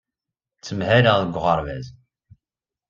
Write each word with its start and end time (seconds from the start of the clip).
Ttmahaleɣ 0.57 1.15
deg 1.21 1.35
uɣerbaz. 1.39 1.87